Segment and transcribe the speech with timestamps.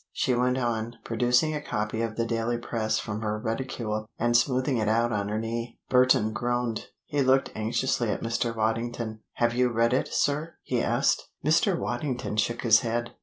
[0.11, 4.77] she went on, producing a copy of the Daily Press from her reticule and smoothing
[4.77, 5.79] it out on her knee.
[5.89, 6.87] Burton groaned.
[7.05, 8.55] He looked anxiously at Mr.
[8.55, 9.19] Waddington.
[9.33, 11.29] "Have you read it, sir?" he asked.
[11.45, 11.77] Mr.
[11.77, 13.11] Waddington shook his head.